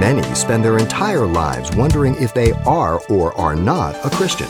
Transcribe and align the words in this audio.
Many 0.00 0.22
spend 0.34 0.64
their 0.64 0.78
entire 0.78 1.26
lives 1.26 1.76
wondering 1.76 2.14
if 2.14 2.32
they 2.32 2.52
are 2.64 3.02
or 3.10 3.36
are 3.36 3.54
not 3.54 3.94
a 4.02 4.08
Christian. 4.08 4.48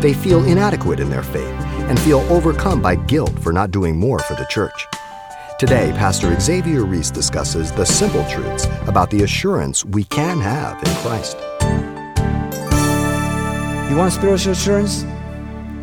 They 0.00 0.14
feel 0.14 0.42
inadequate 0.44 0.98
in 0.98 1.10
their 1.10 1.22
faith 1.22 1.60
and 1.90 2.00
feel 2.00 2.20
overcome 2.32 2.80
by 2.80 2.94
guilt 2.94 3.38
for 3.40 3.52
not 3.52 3.70
doing 3.70 3.98
more 3.98 4.18
for 4.18 4.32
the 4.32 4.46
church. 4.46 4.86
Today, 5.58 5.92
Pastor 5.94 6.34
Xavier 6.40 6.86
Reese 6.86 7.10
discusses 7.10 7.70
the 7.70 7.84
simple 7.84 8.24
truths 8.30 8.66
about 8.86 9.10
the 9.10 9.24
assurance 9.24 9.84
we 9.84 10.04
can 10.04 10.40
have 10.40 10.82
in 10.82 10.94
Christ. 11.02 11.36
You 13.90 13.96
want 13.98 14.14
spiritual 14.14 14.52
assurance 14.52 15.04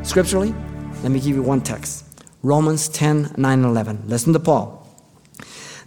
scripturally? 0.02 0.56
Let 1.04 1.12
me 1.12 1.20
give 1.20 1.36
you 1.36 1.44
one 1.44 1.62
text 1.62 2.06
Romans 2.42 2.90
10 2.90 3.36
9 3.38 3.60
and 3.60 3.66
11. 3.68 4.06
Listen 4.08 4.34
to 4.34 4.40
Paul. 4.40 4.82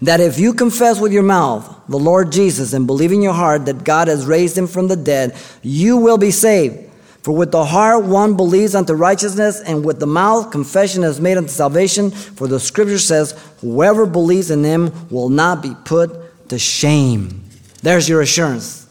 That 0.03 0.21
if 0.21 0.39
you 0.39 0.55
confess 0.55 1.01
with 1.01 1.13
your 1.13 1.25
mouth 1.25 1.78
the 1.89 1.99
Lord 1.99 2.33
Jesus 2.33 2.73
and 2.73 2.87
believe 2.87 3.13
in 3.13 3.23
your 3.23 3.33
heart 3.33 3.67
that 3.67 3.85
God 3.85 4.09
has 4.09 4.27
raised 4.27 4.57
him 4.57 4.67
from 4.67 4.89
the 4.89 4.97
dead, 4.97 5.37
you 5.63 5.97
will 5.97 6.19
be 6.19 6.31
saved. 6.31 6.89
For 7.23 7.33
with 7.33 7.51
the 7.51 7.65
heart 7.65 8.05
one 8.05 8.37
believes 8.37 8.75
unto 8.75 8.95
righteousness, 8.95 9.61
and 9.61 9.85
with 9.85 10.01
the 10.01 10.07
mouth 10.07 10.51
confession 10.51 11.03
is 11.03 11.21
made 11.21 11.37
unto 11.37 11.51
salvation. 11.51 12.11
For 12.11 12.47
the 12.47 12.61
scripture 12.61 12.99
says, 12.99 13.33
Whoever 13.61 14.07
believes 14.07 14.51
in 14.51 14.65
him 14.65 15.09
will 15.11 15.29
not 15.29 15.63
be 15.63 15.75
put 15.85 16.49
to 16.49 16.59
shame. 16.59 17.45
There's 17.83 18.09
your 18.09 18.23
assurance. 18.23 18.87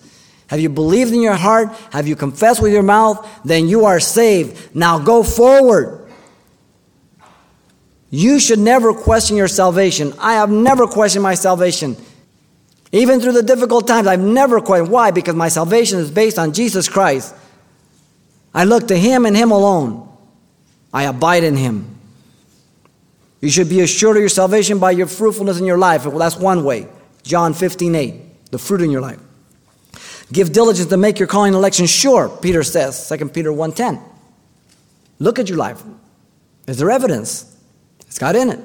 Have 0.47 0.59
you 0.59 0.69
believed 0.69 1.13
in 1.13 1.21
your 1.21 1.35
heart? 1.35 1.69
Have 1.91 2.07
you 2.07 2.15
confessed 2.15 2.61
with 2.61 2.71
your 2.71 2.83
mouth? 2.83 3.27
Then 3.43 3.67
you 3.67 3.85
are 3.85 3.99
saved. 3.99 4.75
Now 4.75 4.99
go 4.99 5.23
forward. 5.23 6.07
You 8.09 8.39
should 8.39 8.59
never 8.59 8.93
question 8.93 9.35
your 9.35 9.49
salvation. 9.49 10.13
I 10.19 10.33
have 10.33 10.49
never 10.49 10.87
questioned 10.87 11.23
my 11.23 11.33
salvation. 11.33 11.97
Even 12.91 13.19
through 13.19 13.33
the 13.33 13.43
difficult 13.43 13.87
times, 13.87 14.07
I've 14.07 14.19
never 14.19 14.61
questioned. 14.61 14.91
Why? 14.91 15.11
Because 15.11 15.35
my 15.35 15.49
salvation 15.49 15.99
is 15.99 16.09
based 16.09 16.39
on 16.39 16.53
Jesus 16.53 16.87
Christ. 16.87 17.35
I 18.53 18.63
look 18.63 18.87
to 18.87 18.97
Him 18.97 19.25
and 19.25 19.35
Him 19.35 19.51
alone. 19.51 20.07
I 20.93 21.03
abide 21.03 21.43
in 21.43 21.57
Him. 21.57 21.97
You 23.41 23.49
should 23.49 23.69
be 23.69 23.81
assured 23.81 24.17
of 24.17 24.21
your 24.21 24.29
salvation 24.29 24.79
by 24.79 24.91
your 24.91 25.07
fruitfulness 25.07 25.59
in 25.59 25.65
your 25.65 25.77
life. 25.77 26.05
Well, 26.05 26.17
that's 26.17 26.37
one 26.37 26.63
way. 26.63 26.87
John 27.23 27.53
15, 27.53 27.93
8, 27.93 28.51
the 28.51 28.57
fruit 28.57 28.81
in 28.81 28.89
your 28.89 29.01
life. 29.01 29.19
Give 30.31 30.51
diligence 30.51 30.89
to 30.89 30.97
make 30.97 31.19
your 31.19 31.27
calling 31.27 31.49
and 31.49 31.55
election 31.55 31.85
sure, 31.85 32.29
Peter 32.29 32.63
says, 32.63 33.07
2 33.09 33.29
Peter 33.29 33.51
1.10. 33.51 34.01
Look 35.19 35.39
at 35.39 35.49
your 35.49 35.57
life. 35.57 35.83
Is 36.67 36.77
there 36.77 36.91
evidence? 36.91 37.55
It's 38.01 38.19
got 38.19 38.35
in 38.35 38.49
it. 38.49 38.59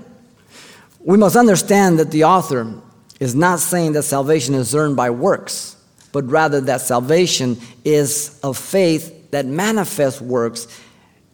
We 1.00 1.18
must 1.18 1.36
understand 1.36 1.98
that 1.98 2.10
the 2.10 2.24
author 2.24 2.80
is 3.22 3.34
not 3.34 3.60
saying 3.60 3.92
that 3.92 4.02
salvation 4.02 4.54
is 4.54 4.74
earned 4.74 4.96
by 4.96 5.10
works, 5.10 5.76
but 6.12 6.28
rather 6.28 6.60
that 6.60 6.80
salvation 6.80 7.58
is 7.84 8.38
of 8.42 8.58
faith 8.58 9.30
that 9.30 9.46
manifests 9.46 10.20
works 10.20 10.66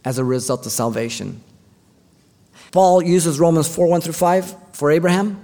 as 0.05 0.19
a 0.19 0.25
result 0.25 0.66
of 0.66 0.72
salvation. 0.72 1.41
Paul 2.70 3.03
uses 3.03 3.41
Romans 3.41 3.75
4 3.75 3.86
1 3.86 4.00
through 4.03 4.12
5 4.12 4.55
for 4.72 4.91
Abraham. 4.91 5.41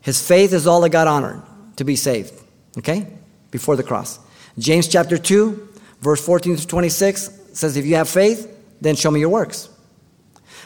His 0.00 0.26
faith 0.26 0.52
is 0.52 0.66
all 0.66 0.80
that 0.82 0.90
got 0.90 1.06
honored 1.06 1.42
to 1.76 1.84
be 1.84 1.96
saved. 1.96 2.32
Okay? 2.78 3.18
before 3.50 3.76
the 3.76 3.82
cross. 3.82 4.18
James 4.58 4.88
chapter 4.88 5.18
2, 5.18 5.68
verse 6.00 6.24
14 6.24 6.56
to 6.56 6.66
26 6.66 7.30
says, 7.52 7.76
If 7.76 7.86
you 7.86 7.96
have 7.96 8.08
faith, 8.08 8.54
then 8.80 8.96
show 8.96 9.10
me 9.10 9.20
your 9.20 9.28
works. 9.28 9.68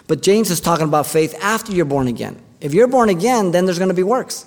But 0.06 0.22
James 0.22 0.50
is 0.50 0.60
talking 0.60 0.86
about 0.86 1.06
faith 1.06 1.34
after 1.40 1.72
you're 1.72 1.84
born 1.84 2.08
again. 2.08 2.40
If 2.60 2.74
you're 2.74 2.88
born 2.88 3.08
again, 3.08 3.50
then 3.52 3.64
there's 3.64 3.78
going 3.78 3.88
to 3.88 3.94
be 3.94 4.02
works. 4.02 4.46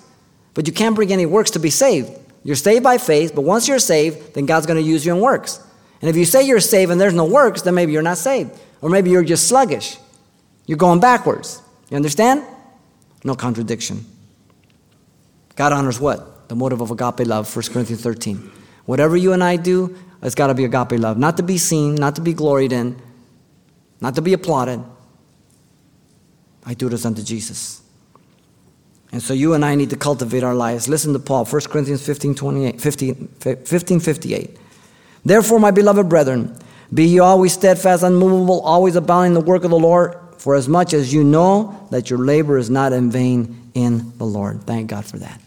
But 0.56 0.66
you 0.66 0.72
can't 0.72 0.96
bring 0.96 1.12
any 1.12 1.24
works 1.24 1.52
to 1.52 1.60
be 1.60 1.70
saved. 1.70 2.10
You're 2.42 2.56
saved 2.56 2.82
by 2.82 2.98
faith, 2.98 3.32
but 3.32 3.42
once 3.42 3.68
you're 3.68 3.78
saved, 3.78 4.34
then 4.34 4.46
God's 4.46 4.66
going 4.66 4.82
to 4.82 4.88
use 4.88 5.06
you 5.06 5.14
in 5.14 5.20
works. 5.20 5.60
And 6.00 6.10
if 6.10 6.16
you 6.16 6.24
say 6.24 6.44
you're 6.44 6.58
saved 6.58 6.90
and 6.90 7.00
there's 7.00 7.14
no 7.14 7.26
works, 7.26 7.62
then 7.62 7.76
maybe 7.76 7.92
you're 7.92 8.02
not 8.02 8.18
saved. 8.18 8.50
Or 8.80 8.90
maybe 8.90 9.10
you're 9.10 9.22
just 9.22 9.46
sluggish. 9.46 9.98
You're 10.66 10.78
going 10.78 10.98
backwards. 10.98 11.62
You 11.90 11.96
understand? 11.96 12.42
No 13.22 13.36
contradiction. 13.36 14.04
God 15.54 15.72
honors 15.72 16.00
what? 16.00 16.36
the 16.48 16.54
motive 16.54 16.80
of 16.80 16.90
agape 16.90 17.26
love, 17.26 17.54
1 17.54 17.64
Corinthians 17.72 18.02
13. 18.02 18.50
Whatever 18.84 19.16
you 19.16 19.32
and 19.32 19.42
I 19.42 19.56
do, 19.56 19.96
it's 20.22 20.34
got 20.34 20.48
to 20.48 20.54
be 20.54 20.64
agape 20.64 20.92
love. 20.92 21.18
Not 21.18 21.36
to 21.38 21.42
be 21.42 21.58
seen, 21.58 21.94
not 21.94 22.14
to 22.16 22.20
be 22.20 22.32
gloried 22.32 22.72
in, 22.72 23.00
not 24.00 24.14
to 24.14 24.22
be 24.22 24.32
applauded. 24.32 24.82
I 26.64 26.74
do 26.74 26.88
this 26.88 27.04
unto 27.04 27.22
Jesus. 27.22 27.82
And 29.16 29.22
so 29.22 29.32
you 29.32 29.54
and 29.54 29.64
I 29.64 29.76
need 29.76 29.88
to 29.88 29.96
cultivate 29.96 30.42
our 30.42 30.54
lives. 30.54 30.90
Listen 30.90 31.14
to 31.14 31.18
Paul, 31.18 31.46
1 31.46 31.62
Corinthians 31.70 32.04
15, 32.04 32.34
28, 32.34 32.78
15, 32.78 33.28
15 33.64 34.00
58. 34.00 34.58
Therefore, 35.24 35.58
my 35.58 35.70
beloved 35.70 36.06
brethren, 36.06 36.54
be 36.92 37.06
ye 37.06 37.18
always 37.18 37.54
steadfast, 37.54 38.02
unmovable, 38.02 38.60
always 38.60 38.94
abounding 38.94 39.34
in 39.34 39.40
the 39.42 39.50
work 39.50 39.64
of 39.64 39.70
the 39.70 39.78
Lord, 39.78 40.18
for 40.36 40.54
as 40.54 40.68
much 40.68 40.92
as 40.92 41.14
you 41.14 41.24
know 41.24 41.88
that 41.90 42.10
your 42.10 42.18
labor 42.18 42.58
is 42.58 42.68
not 42.68 42.92
in 42.92 43.10
vain 43.10 43.70
in 43.72 44.12
the 44.18 44.26
Lord. 44.26 44.64
Thank 44.64 44.90
God 44.90 45.06
for 45.06 45.16
that. 45.16 45.40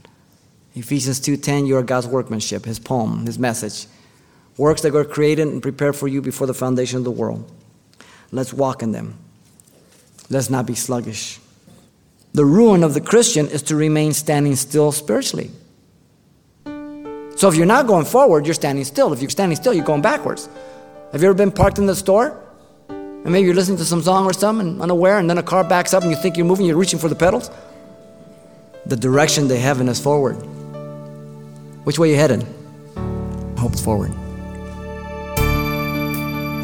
Ephesians 0.73 1.19
2:10, 1.19 1.67
you 1.67 1.77
are 1.77 1.83
God's 1.83 2.07
workmanship, 2.07 2.65
his 2.65 2.79
poem, 2.79 3.27
his 3.27 3.37
message. 3.37 3.85
Works 4.57 4.81
that 4.81 4.93
were 4.93 5.05
created 5.05 5.47
and 5.47 5.61
prepared 5.61 5.95
for 5.95 6.07
you 6.07 6.23
before 6.23 6.47
the 6.47 6.55
foundation 6.55 6.97
of 6.97 7.03
the 7.03 7.11
world. 7.11 7.47
Let's 8.31 8.51
walk 8.51 8.81
in 8.81 8.93
them. 8.93 9.13
Let's 10.27 10.49
not 10.49 10.65
be 10.65 10.73
sluggish. 10.73 11.39
The 12.39 12.45
ruin 12.45 12.85
of 12.85 12.93
the 12.93 13.01
Christian 13.01 13.49
is 13.49 13.63
to 13.63 13.75
remain 13.75 14.13
standing 14.13 14.55
still 14.55 14.93
spiritually. 14.93 15.51
So 17.35 17.49
if 17.49 17.55
you're 17.57 17.65
not 17.65 17.85
going 17.85 18.05
forward, 18.05 18.45
you're 18.45 18.53
standing 18.53 18.85
still. 18.85 19.11
If 19.11 19.19
you're 19.19 19.29
standing 19.29 19.57
still, 19.57 19.73
you're 19.73 19.83
going 19.83 20.01
backwards. 20.01 20.47
Have 21.11 21.21
you 21.21 21.27
ever 21.27 21.37
been 21.37 21.51
parked 21.51 21.79
in 21.79 21.85
the 21.85 21.97
store? 21.97 22.41
And 22.87 23.25
maybe 23.25 23.45
you're 23.45 23.55
listening 23.55 23.77
to 23.79 23.83
some 23.83 24.01
song 24.01 24.23
or 24.23 24.31
something, 24.31 24.65
and 24.65 24.81
unaware, 24.81 25.19
and 25.19 25.29
then 25.29 25.37
a 25.37 25.43
car 25.43 25.65
backs 25.65 25.93
up 25.93 26.03
and 26.03 26.11
you 26.13 26.17
think 26.17 26.37
you're 26.37 26.45
moving, 26.45 26.65
you're 26.65 26.77
reaching 26.77 26.97
for 26.97 27.09
the 27.09 27.15
pedals? 27.15 27.51
The 28.85 28.95
direction 28.95 29.49
to 29.49 29.57
heaven 29.57 29.89
is 29.89 29.99
forward. 29.99 30.35
Which 31.83 31.99
way 31.99 32.07
are 32.07 32.11
you 32.13 32.19
headed? 32.19 32.47
Hope's 33.57 33.83
forward. 33.83 34.13